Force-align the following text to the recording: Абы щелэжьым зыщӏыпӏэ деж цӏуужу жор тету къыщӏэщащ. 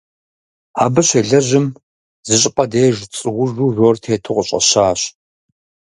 Абы 0.83 1.01
щелэжьым 1.07 1.65
зыщӏыпӏэ 2.27 2.65
деж 2.71 2.95
цӏуужу 3.15 3.69
жор 3.75 3.95
тету 4.03 4.33
къыщӏэщащ. 4.35 5.01